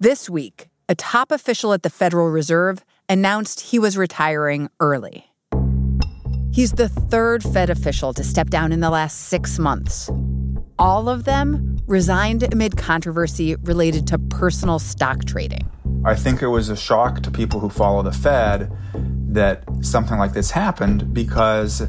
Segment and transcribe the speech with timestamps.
[0.00, 5.26] This week, a top official at the Federal Reserve announced he was retiring early.
[6.52, 10.08] He's the third Fed official to step down in the last six months.
[10.78, 15.68] All of them resigned amid controversy related to personal stock trading.
[16.04, 18.70] I think it was a shock to people who follow the Fed
[19.30, 21.82] that something like this happened because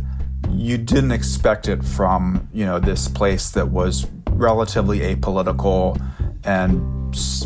[0.49, 6.03] you didn't expect it from, you know, this place that was relatively apolitical
[6.43, 6.98] and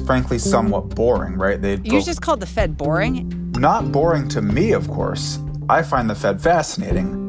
[0.05, 1.62] frankly somewhat boring, right?
[1.62, 3.52] They You just called the Fed boring?
[3.58, 5.39] Not boring to me, of course.
[5.70, 7.23] I find the Fed fascinating.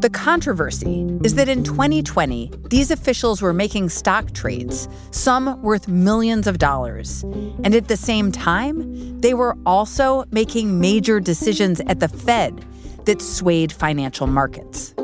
[0.00, 6.46] The controversy is that in 2020, these officials were making stock trades, some worth millions
[6.46, 7.22] of dollars.
[7.22, 12.62] And at the same time, they were also making major decisions at the Fed
[13.06, 14.94] that swayed financial markets.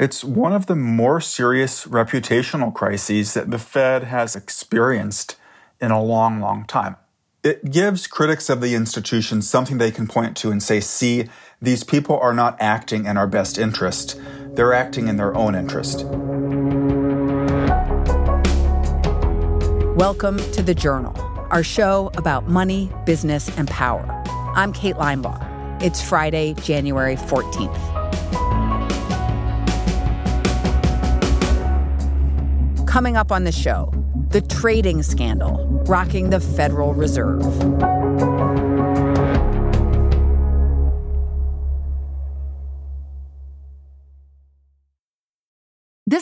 [0.00, 5.34] It's one of the more serious reputational crises that the Fed has experienced
[5.80, 6.94] in a long, long time.
[7.42, 11.28] It gives critics of the institution something they can point to and say, see,
[11.60, 14.20] these people are not acting in our best interest.
[14.52, 16.04] They're acting in their own interest.
[19.96, 21.16] Welcome to The Journal,
[21.50, 24.06] our show about money, business, and power.
[24.54, 25.82] I'm Kate Linebaugh.
[25.82, 27.97] It's Friday, January 14th.
[32.88, 33.92] Coming up on the show,
[34.30, 37.42] the trading scandal rocking the Federal Reserve.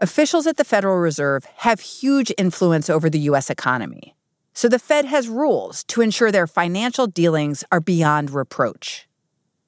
[0.00, 3.50] Officials at the Federal Reserve have huge influence over the U.S.
[3.50, 4.14] economy.
[4.54, 9.08] So the Fed has rules to ensure their financial dealings are beyond reproach.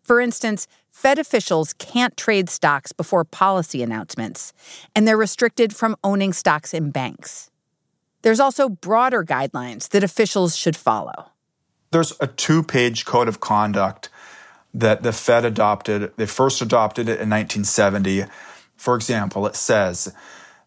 [0.04, 4.52] For instance, Fed officials can't trade stocks before policy announcements,
[4.94, 7.50] and they're restricted from owning stocks in banks.
[8.22, 11.30] There's also broader guidelines that officials should follow.
[11.90, 14.10] There's a two page code of conduct
[14.74, 16.12] that the Fed adopted.
[16.16, 18.26] They first adopted it in 1970
[18.80, 20.10] for example, it says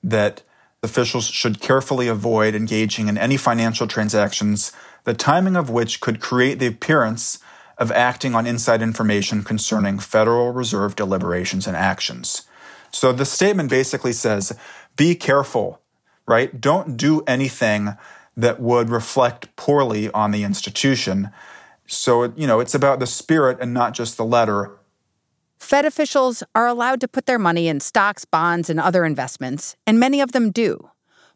[0.04, 0.44] that
[0.84, 4.72] officials should carefully avoid engaging in any financial transactions,
[5.04, 7.40] the timing of which could create the appearance
[7.80, 12.44] of acting on inside information concerning Federal Reserve deliberations and actions.
[12.92, 14.56] So the statement basically says
[14.96, 15.82] be careful,
[16.28, 16.62] right?
[16.62, 17.98] Don't do anything
[18.38, 21.32] that would reflect poorly on the institution.
[21.88, 24.78] So, you know, it's about the spirit and not just the letter
[25.64, 29.98] Fed officials are allowed to put their money in stocks, bonds, and other investments, and
[29.98, 30.90] many of them do.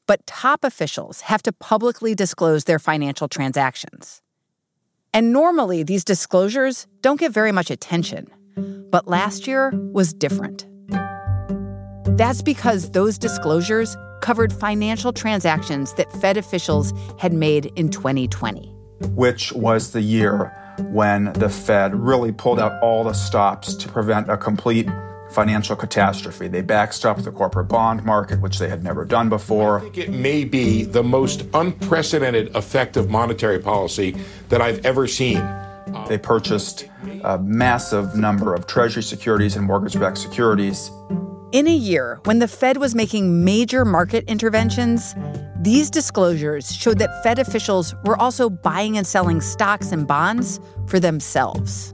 [0.05, 4.21] But top officials have to publicly disclose their financial transactions.
[5.13, 8.27] And normally, these disclosures don't get very much attention.
[8.91, 10.67] But last year was different.
[12.17, 18.75] That's because those disclosures covered financial transactions that Fed officials had made in 2020,
[19.15, 24.29] which was the year when the Fed really pulled out all the stops to prevent
[24.29, 24.87] a complete
[25.31, 26.47] financial catastrophe.
[26.47, 29.79] They backstopped the corporate bond market, which they had never done before.
[29.79, 34.15] I think it may be the most unprecedented effective monetary policy
[34.49, 35.37] that I've ever seen.
[36.07, 36.87] They purchased
[37.23, 40.91] a massive number of Treasury securities and mortgage backed securities.
[41.51, 45.15] In a year when the Fed was making major market interventions,
[45.67, 50.97] these disclosures showed that Fed officials were also buying and selling stocks and bonds for
[50.97, 51.93] themselves.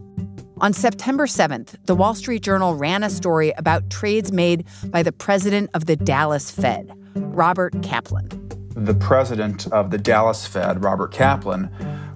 [0.62, 5.12] On September 7th, the Wall Street Journal ran a story about trades made by the
[5.12, 8.30] president of the Dallas Fed, Robert Kaplan.
[8.76, 11.72] The president of the Dallas Fed, Robert Kaplan,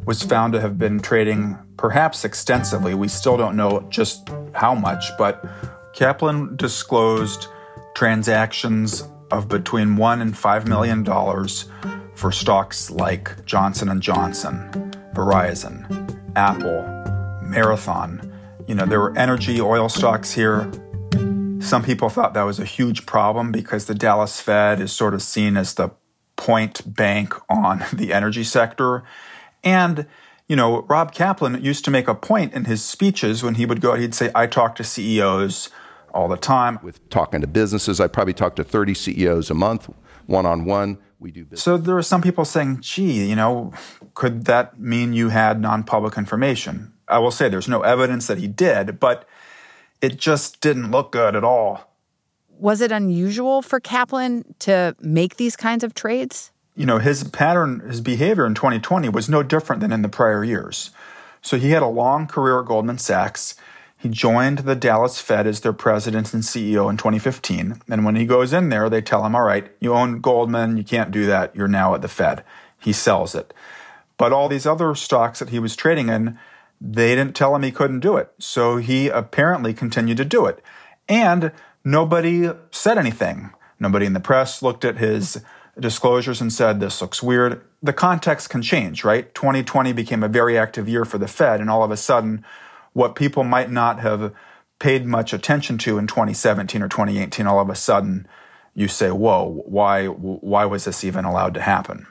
[0.06, 2.94] was found to have been trading perhaps extensively.
[2.94, 5.44] We still don't know just how much, but
[5.96, 7.48] Kaplan disclosed
[7.96, 11.66] transactions of between one and five million dollars
[12.16, 14.70] for stocks like Johnson Johnson,
[15.14, 16.84] Verizon, Apple,
[17.44, 18.34] Marathon.
[18.68, 20.70] You know, there were energy oil stocks here.
[21.60, 25.22] Some people thought that was a huge problem because the Dallas Fed is sort of
[25.22, 25.92] seen as the
[26.36, 29.04] point bank on the energy sector.
[29.64, 30.06] And,
[30.48, 33.82] you know, Rob Kaplan used to make a point in his speeches when he would
[33.82, 35.70] go, he'd say, I talk to CEOs
[36.14, 36.80] all the time.
[36.82, 39.90] With talking to businesses, I probably talk to 30 CEOs a month,
[40.26, 40.98] one on one.
[41.20, 41.64] We do business.
[41.64, 43.74] So there are some people saying, gee, you know,
[44.14, 46.94] could that mean you had non public information?
[47.08, 49.28] I will say there's no evidence that he did, but
[50.02, 51.96] it just didn't look good at all.
[52.60, 56.52] Was it unusual for Kaplan to make these kinds of trades?
[56.76, 60.44] You know, his pattern, his behavior in 2020 was no different than in the prior
[60.44, 60.92] years.
[61.42, 63.56] So he had a long career at Goldman Sachs.
[63.98, 67.82] He joined the Dallas Fed as their president and CEO in 2015.
[67.90, 70.84] And when he goes in there, they tell him, all right, you own Goldman, you
[70.84, 72.44] can't do that, you're now at the Fed.
[72.80, 73.54] He sells it.
[74.18, 76.38] But all these other stocks that he was trading in,
[76.80, 78.32] they didn't tell him he couldn't do it.
[78.38, 80.64] So he apparently continued to do it.
[81.10, 81.52] And
[81.84, 83.52] nobody said anything.
[83.80, 85.42] Nobody in the press looked at his
[85.80, 87.62] disclosures and said, this looks weird.
[87.82, 89.34] The context can change, right?
[89.34, 92.44] 2020 became a very active year for the Fed, and all of a sudden,
[92.98, 94.34] what people might not have
[94.80, 98.28] paid much attention to in 2017 or 2018, all of a sudden,
[98.74, 102.08] you say, whoa, why, why was this even allowed to happen?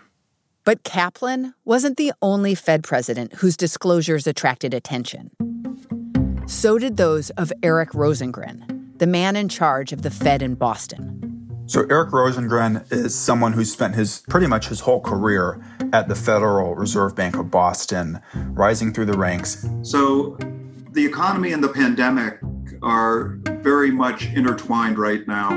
[0.63, 5.33] But Kaplan wasn't the only Fed president whose disclosures attracted attention.
[6.47, 11.65] So did those of Eric Rosengren, the man in charge of the Fed in Boston.
[11.67, 15.61] So Eric Rosengren is someone who spent his pretty much his whole career
[15.93, 19.67] at the Federal Reserve Bank of Boston, rising through the ranks.
[19.83, 20.39] So
[20.97, 22.39] the economy and the pandemic
[22.83, 25.51] are very much intertwined right now.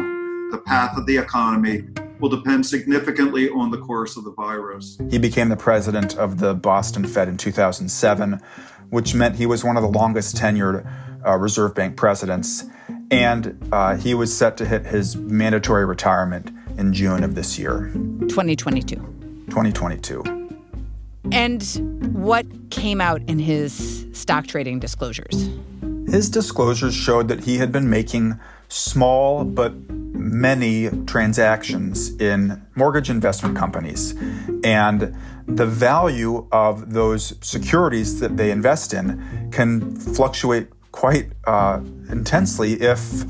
[0.51, 1.83] The path of the economy
[2.19, 4.97] will depend significantly on the course of the virus.
[5.09, 8.41] He became the president of the Boston Fed in 2007,
[8.89, 10.85] which meant he was one of the longest tenured
[11.25, 12.65] uh, Reserve Bank presidents
[13.11, 17.91] and uh, he was set to hit his mandatory retirement in June of this year
[18.27, 18.95] 2022.
[19.47, 20.23] 2022.
[21.31, 21.63] And
[22.13, 25.49] what came out in his stock trading disclosures?
[26.07, 33.57] His disclosures showed that he had been making small but many transactions in mortgage investment
[33.57, 34.15] companies.
[34.63, 35.15] And
[35.47, 43.25] the value of those securities that they invest in can fluctuate quite uh, intensely if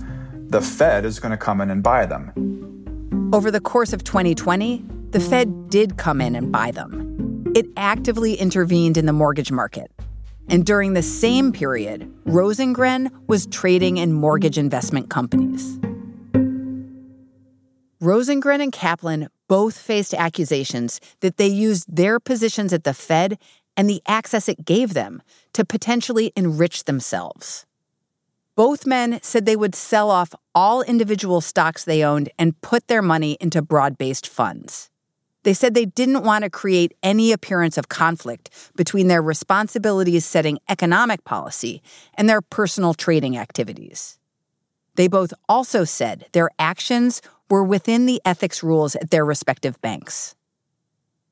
[0.50, 3.30] the Fed is going to come in and buy them.
[3.33, 7.53] Over the course of 2020, the Fed did come in and buy them.
[7.56, 9.92] It actively intervened in the mortgage market.
[10.49, 15.77] And during the same period, Rosengren was trading in mortgage investment companies.
[18.01, 23.37] Rosengren and Kaplan both faced accusations that they used their positions at the Fed
[23.77, 25.21] and the access it gave them
[25.53, 27.65] to potentially enrich themselves.
[28.55, 33.01] Both men said they would sell off all individual stocks they owned and put their
[33.01, 34.89] money into broad based funds.
[35.49, 40.59] They said they didn't want to create any appearance of conflict between their responsibilities setting
[40.69, 41.81] economic policy
[42.13, 44.19] and their personal trading activities.
[44.93, 50.35] They both also said their actions were within the ethics rules at their respective banks.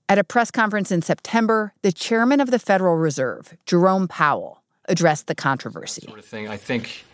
[0.09, 5.27] At a press conference in September, the chairman of the Federal Reserve, Jerome Powell, addressed
[5.27, 6.07] the controversy.
[6.07, 6.33] Sort of.
[6.33, 7.05] I think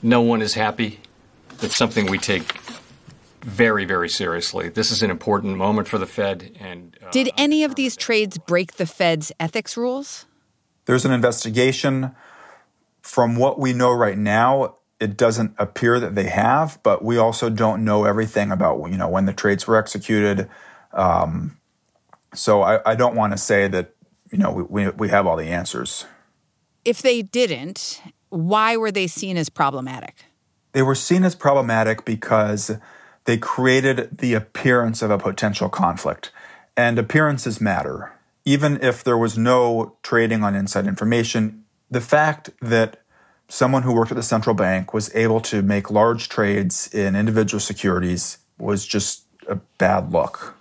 [0.00, 1.00] no one is happy.
[1.60, 2.54] It's something we take
[3.44, 4.68] very, very seriously.
[4.68, 6.56] This is an important moment for the Fed.
[6.60, 10.26] And uh, did any of these trades break the Fed's ethics rules?
[10.84, 12.14] There's an investigation.
[13.02, 17.50] From what we know right now, it doesn't appear that they have, but we also
[17.50, 20.48] don't know everything about you know when the trades were executed.
[20.92, 21.58] Um,
[22.34, 23.96] so I, I don't want to say that
[24.30, 26.06] you know we, we have all the answers.
[26.84, 30.24] If they didn't, why were they seen as problematic?
[30.72, 32.70] They were seen as problematic because
[33.24, 36.30] they created the appearance of a potential conflict.
[36.76, 38.12] And appearances matter.
[38.44, 43.02] Even if there was no trading on inside information, the fact that
[43.48, 47.60] someone who worked at the central bank was able to make large trades in individual
[47.60, 50.56] securities was just a bad look.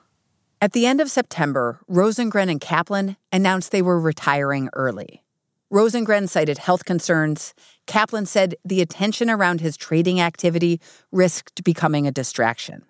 [0.61, 5.23] At the end of September, Rosengren and Kaplan announced they were retiring early.
[5.71, 7.53] Rosengren cited health concerns.
[7.87, 10.81] Kaplan said the attention around his trading activity
[11.13, 12.83] risked becoming a distraction.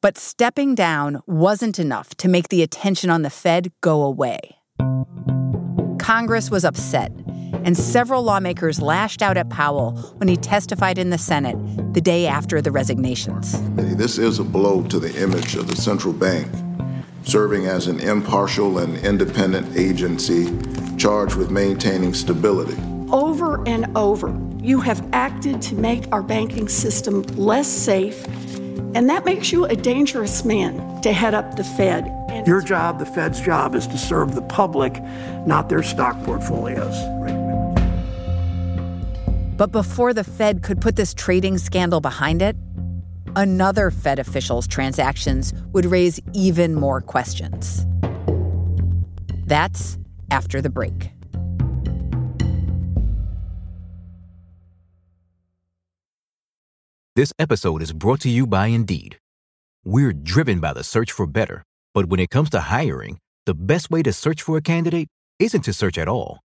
[0.00, 4.56] But stepping down wasn't enough to make the attention on the Fed go away.
[5.98, 7.12] Congress was upset,
[7.64, 11.58] and several lawmakers lashed out at Powell when he testified in the Senate
[11.92, 13.60] the day after the resignations.
[13.74, 16.48] This is a blow to the image of the central bank
[17.24, 20.46] serving as an impartial and independent agency
[20.98, 22.76] charged with maintaining stability.
[23.10, 28.26] Over and over, you have acted to make our banking system less safe,
[28.94, 32.12] and that makes you a dangerous man to head up the Fed.
[32.46, 35.00] Your job, the Fed's job, is to serve the public,
[35.46, 36.94] not their stock portfolios.
[39.56, 42.56] But before the Fed could put this trading scandal behind it,
[43.34, 47.84] another Fed official's transactions would raise even more questions.
[49.46, 49.98] That's
[50.30, 51.10] after the break.
[57.16, 59.18] This episode is brought to you by Indeed.
[59.84, 63.90] We're driven by the search for better, but when it comes to hiring, the best
[63.90, 65.08] way to search for a candidate
[65.40, 66.38] isn't to search at all.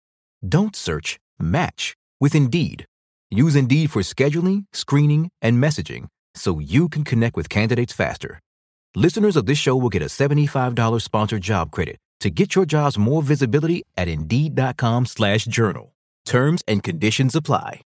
[0.48, 2.86] Don't search, match with Indeed.
[3.30, 8.40] Use Indeed for scheduling, screening, and messaging so you can connect with candidates faster.
[8.94, 12.98] Listeners of this show will get a $75 sponsored job credit to get your jobs
[12.98, 15.94] more visibility at Indeed.com slash journal.
[16.24, 17.82] Terms and conditions apply.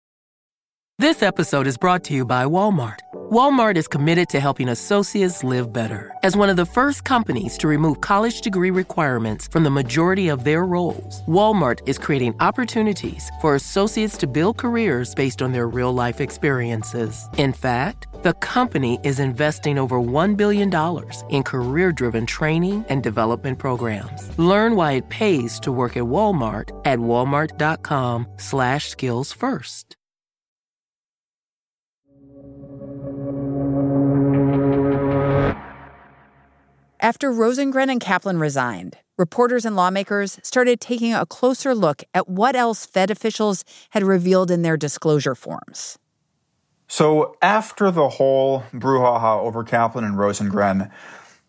[0.98, 2.98] This episode is brought to you by Walmart.
[3.14, 6.14] Walmart is committed to helping associates live better.
[6.22, 10.44] As one of the first companies to remove college degree requirements from the majority of
[10.44, 15.94] their roles, Walmart is creating opportunities for associates to build careers based on their real
[15.94, 17.26] life experiences.
[17.38, 20.70] In fact, the company is investing over $1 billion
[21.30, 24.38] in career driven training and development programs.
[24.38, 29.96] Learn why it pays to work at Walmart at walmart.com/slash skills first.
[37.02, 42.54] After Rosengren and Kaplan resigned, reporters and lawmakers started taking a closer look at what
[42.54, 45.98] else Fed officials had revealed in their disclosure forms.
[46.86, 50.92] So, after the whole brouhaha over Kaplan and Rosengren,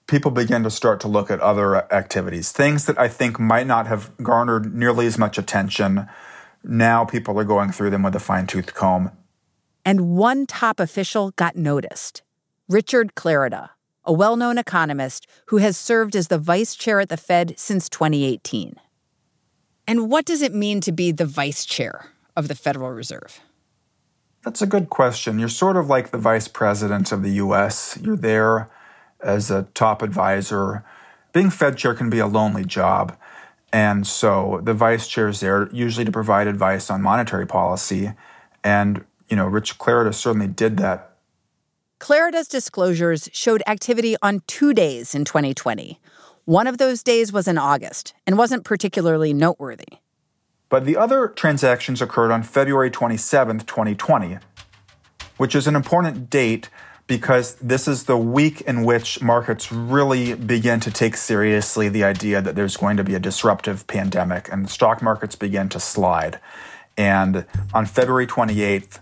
[0.08, 3.86] people began to start to look at other activities, things that I think might not
[3.86, 6.10] have garnered nearly as much attention.
[6.64, 9.12] Now people are going through them with a fine tooth comb.
[9.86, 12.24] And one top official got noticed
[12.68, 13.70] Richard Clarida,
[14.06, 17.90] a well known economist who has served as the vice chair at the Fed since
[17.90, 18.76] 2018.
[19.88, 23.42] And what does it mean to be the vice chair of the Federal Reserve?
[24.44, 25.40] That's a good question.
[25.40, 27.98] You're sort of like the vice president of the US.
[28.02, 28.70] You're there
[29.22, 30.84] as a top advisor.
[31.32, 33.18] Being Fed chair can be a lonely job.
[33.72, 38.14] And so the vice chair is there usually to provide advice on monetary policy.
[38.64, 41.13] And, you know, Rich Clarida certainly did that
[42.04, 46.02] Clarida's disclosures showed activity on two days in 2020.
[46.44, 50.00] One of those days was in August and wasn't particularly noteworthy.
[50.68, 54.38] But the other transactions occurred on February 27, 2020,
[55.38, 56.70] which is an important date
[57.08, 62.42] because this is the week in which markets really begin to take seriously the idea
[62.42, 66.42] that there's going to be a disruptive pandemic and stock markets begin to slide.
[66.98, 69.00] And on February 28th,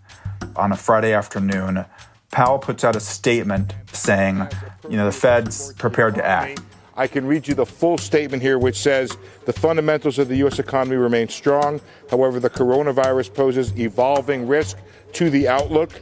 [0.56, 1.86] on a Friday afternoon,
[2.32, 4.48] Powell puts out a statement saying,
[4.90, 6.62] you know, the Fed's prepared to act.
[6.96, 10.60] I can read you the full statement here, which says the fundamentals of the U.S.
[10.60, 11.82] economy remain strong.
[12.10, 14.78] However, the coronavirus poses evolving risk
[15.14, 16.02] to the outlook.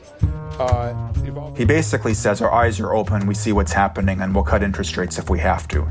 [0.60, 1.14] Uh,
[1.56, 4.98] he basically says our eyes are open, we see what's happening, and we'll cut interest
[4.98, 5.88] rates if we have to.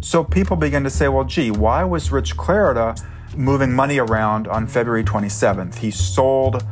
[0.00, 3.00] So people begin to say, well, gee, why was Rich Clarida
[3.36, 5.76] moving money around on February 27th?
[5.76, 6.64] He sold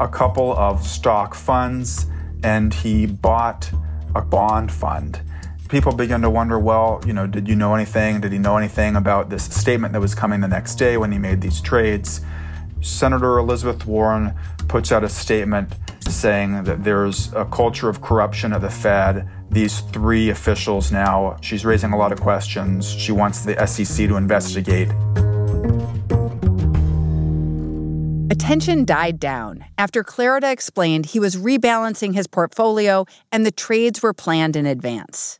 [0.00, 2.06] a couple of stock funds
[2.42, 3.70] and he bought
[4.14, 5.20] a bond fund.
[5.68, 8.20] People began to wonder, well, you know, did you know anything?
[8.20, 11.18] Did he know anything about this statement that was coming the next day when he
[11.18, 12.20] made these trades?
[12.82, 14.34] Senator Elizabeth Warren
[14.68, 19.28] puts out a statement saying that there's a culture of corruption at the Fed.
[19.50, 22.90] These three officials now, she's raising a lot of questions.
[22.90, 24.88] She wants the SEC to investigate.
[28.32, 34.14] Attention died down after Clarida explained he was rebalancing his portfolio and the trades were
[34.14, 35.38] planned in advance.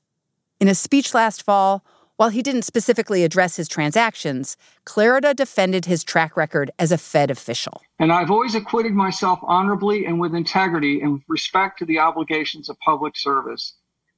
[0.61, 1.83] In a speech last fall,
[2.17, 7.31] while he didn't specifically address his transactions, Clarida defended his track record as a Fed
[7.31, 7.81] official.
[7.99, 12.69] And I've always acquitted myself honorably and with integrity and with respect to the obligations
[12.69, 13.73] of public service.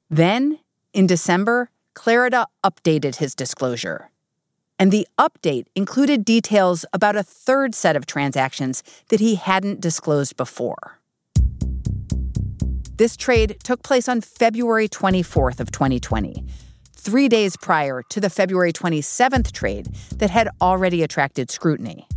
[0.09, 0.59] Then,
[0.91, 4.09] in December, Clarida updated his disclosure
[4.77, 10.35] and the update included details about a third set of transactions that he hadn't disclosed
[10.37, 10.99] before.
[12.97, 16.45] This trade took place on February 24th of 2020,
[16.95, 22.07] 3 days prior to the February 27th trade that had already attracted scrutiny.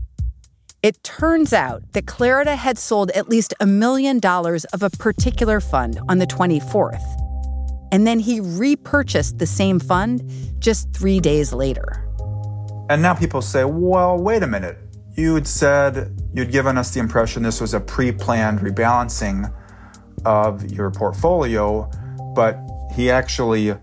[0.80, 5.60] It turns out that Clarida had sold at least a million dollars of a particular
[5.60, 7.02] fund on the 24th.
[7.90, 10.22] And then he repurchased the same fund
[10.60, 12.07] just 3 days later.
[12.90, 14.78] And now people say, well, wait a minute.
[15.14, 19.52] You'd said you'd given us the impression this was a pre planned rebalancing
[20.24, 21.90] of your portfolio,
[22.34, 22.58] but
[22.94, 23.74] he actually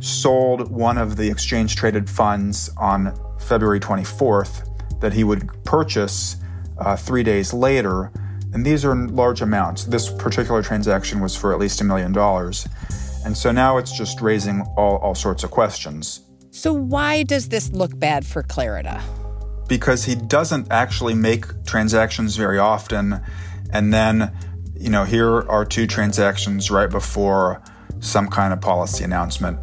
[0.00, 4.66] sold one of the exchange traded funds on February 24th
[5.00, 6.36] that he would purchase
[6.78, 8.12] uh, three days later.
[8.52, 9.84] And these are large amounts.
[9.84, 12.66] This particular transaction was for at least a million dollars.
[13.24, 16.20] And so now it's just raising all, all sorts of questions.
[16.52, 19.00] So, why does this look bad for Clarida?
[19.68, 23.20] Because he doesn't actually make transactions very often.
[23.72, 24.32] And then,
[24.74, 27.62] you know, here are two transactions right before
[28.00, 29.60] some kind of policy announcement.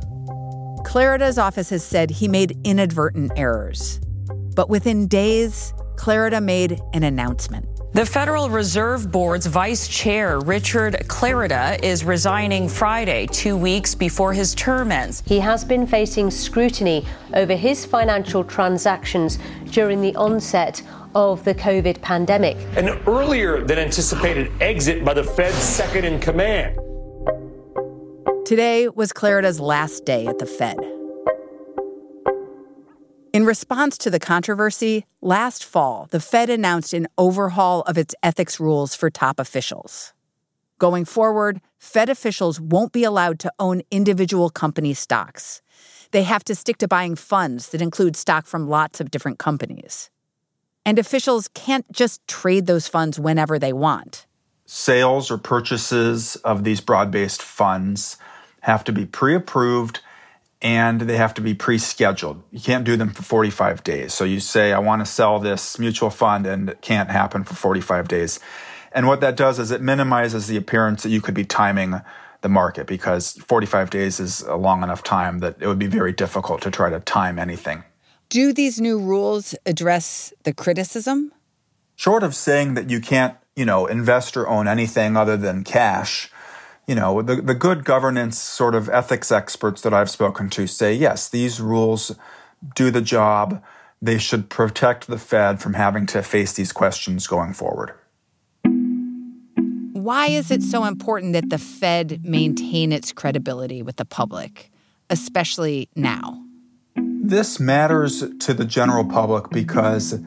[0.86, 4.00] Clarida's office has said he made inadvertent errors.
[4.56, 7.68] But within days, Clarida made an announcement.
[7.98, 14.54] The Federal Reserve Board's vice chair, Richard Clarida, is resigning Friday, two weeks before his
[14.54, 15.24] term ends.
[15.26, 19.40] He has been facing scrutiny over his financial transactions
[19.72, 20.84] during the onset
[21.16, 22.56] of the COVID pandemic.
[22.76, 26.76] An earlier than anticipated exit by the Fed's second in command.
[28.46, 30.78] Today was Clarida's last day at the Fed.
[33.38, 38.60] In response to the controversy, last fall, the Fed announced an overhaul of its ethics
[38.60, 40.14] rules for top officials.
[40.80, 45.62] Going forward, Fed officials won't be allowed to own individual company stocks.
[46.10, 50.10] They have to stick to buying funds that include stock from lots of different companies.
[50.84, 54.26] And officials can't just trade those funds whenever they want.
[54.66, 58.18] Sales or purchases of these broad based funds
[58.62, 60.00] have to be pre approved
[60.62, 62.42] and they have to be pre-scheduled.
[62.52, 64.14] You can't do them for 45 days.
[64.14, 67.54] So you say, I want to sell this mutual fund and it can't happen for
[67.54, 68.40] 45 days.
[68.92, 72.02] And what that does is it minimizes the appearance that you could be timing
[72.42, 76.14] the market because 45 days is a long enough time that it would be very
[76.14, 77.84] difficult to try to time anything.
[78.30, 81.32] Do these new rules address the criticism?
[81.96, 86.30] Short of saying that you can't, you know, invest or own anything other than cash,
[86.88, 90.94] you know, the, the good governance sort of ethics experts that I've spoken to say,
[90.94, 92.16] yes, these rules
[92.76, 93.62] do the job.
[94.02, 97.94] They should protect the Fed from having to face these questions going forward.
[99.92, 104.72] Why is it so important that the Fed maintain its credibility with the public,
[105.10, 106.42] especially now?
[106.96, 110.22] This matters to the general public because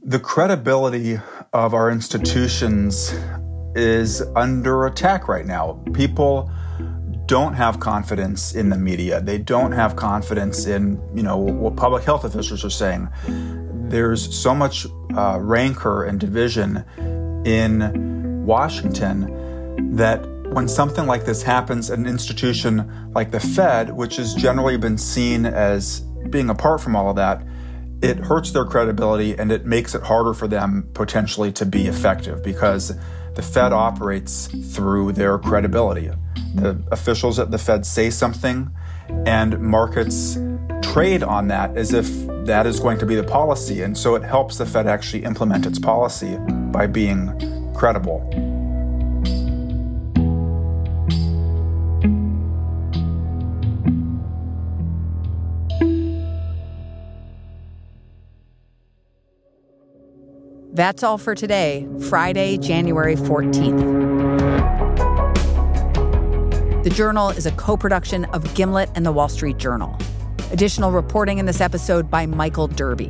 [0.00, 1.18] the credibility
[1.52, 3.12] of our institutions
[3.76, 5.80] is under attack right now.
[5.92, 6.50] People
[7.26, 9.20] don't have confidence in the media.
[9.20, 13.08] They don't have confidence in, you know, what public health officials are saying.
[13.88, 14.86] There's so much
[15.16, 16.84] uh, rancor and division
[17.44, 24.34] in Washington that when something like this happens, an institution like the Fed, which has
[24.34, 27.44] generally been seen as being apart from all of that,
[28.02, 32.42] it hurts their credibility and it makes it harder for them potentially to be effective
[32.42, 32.92] because
[33.36, 36.10] the Fed operates through their credibility.
[36.54, 38.70] The officials at the Fed say something,
[39.26, 40.38] and markets
[40.82, 42.08] trade on that as if
[42.46, 43.82] that is going to be the policy.
[43.82, 46.38] And so it helps the Fed actually implement its policy
[46.72, 48.20] by being credible.
[60.76, 63.80] That's all for today, Friday, January 14th.
[66.84, 69.98] The Journal is a co production of Gimlet and the Wall Street Journal.
[70.52, 73.08] Additional reporting in this episode by Michael Derby.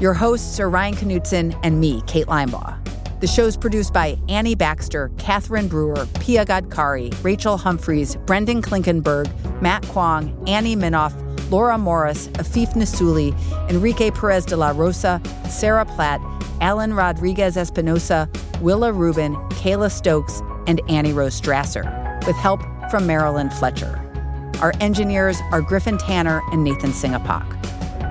[0.00, 2.80] Your hosts are Ryan Knutson and me, Kate Linebaugh.
[3.20, 9.82] The show's produced by Annie Baxter, Catherine Brewer, Pia Gadkari, Rachel Humphreys, Brendan Klinkenberg, Matt
[9.88, 11.12] Kwong, Annie Minoff,
[11.54, 13.32] Laura Morris, Afif Nasuli,
[13.70, 16.20] Enrique Perez de la Rosa, Sarah Platt,
[16.60, 18.28] Alan Rodriguez Espinosa,
[18.60, 24.00] Willa Rubin, Kayla Stokes, and Annie Rose Strasser, with help from Marilyn Fletcher.
[24.60, 27.46] Our engineers are Griffin Tanner and Nathan Singapak.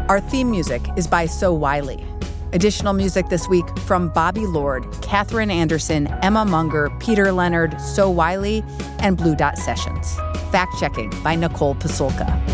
[0.08, 2.06] Our theme music is by So Wylie.
[2.54, 8.64] Additional music this week from Bobby Lord, Catherine Anderson, Emma Munger, Peter Leonard, So Wylie,
[9.00, 10.16] and Blue Dot Sessions.
[10.50, 12.53] Fact checking by Nicole Pasulka.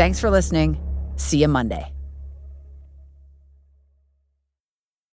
[0.00, 0.78] Thanks for listening.
[1.16, 1.92] See you Monday.